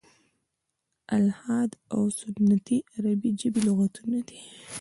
[1.17, 4.39] "الحاد او سنتي" عربي ژبي لغتونه دي.